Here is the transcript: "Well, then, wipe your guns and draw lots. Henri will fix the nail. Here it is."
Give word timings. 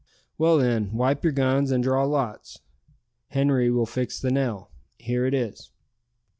"Well, 0.35 0.57
then, 0.57 0.93
wipe 0.93 1.23
your 1.23 1.31
guns 1.31 1.69
and 1.69 1.83
draw 1.83 2.05
lots. 2.05 2.61
Henri 3.29 3.69
will 3.69 3.85
fix 3.85 4.19
the 4.19 4.31
nail. 4.31 4.71
Here 4.97 5.27
it 5.27 5.33
is." 5.35 5.69